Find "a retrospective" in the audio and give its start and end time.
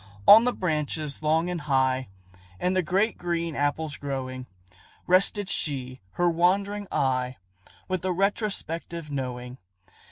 8.03-9.11